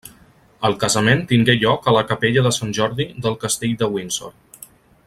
El 0.69 0.77
casament 0.83 1.21
tingué 1.31 1.55
lloc 1.65 1.85
a 1.91 1.95
la 1.97 2.03
Capella 2.13 2.45
de 2.49 2.55
Sant 2.59 2.75
Jordi 2.81 3.07
del 3.27 3.39
castell 3.45 3.77
de 3.83 3.95
Windsor. 3.99 4.37